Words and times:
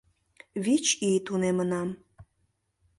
Вич 0.63 0.85
ий 1.09 1.19
тунемынам. 1.25 1.89